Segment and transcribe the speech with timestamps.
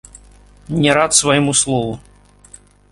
[0.85, 1.93] Не рад свайму слову.